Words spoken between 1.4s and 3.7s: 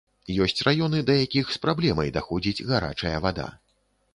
з праблемай даходзіць гарачая вада.